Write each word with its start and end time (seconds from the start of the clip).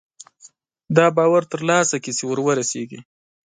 دا 0.95 1.05
باور 1.17 1.43
ترلاسه 1.51 1.95
کړي 2.03 2.11
چې 2.17 2.23
وررسېږي. 2.27 2.99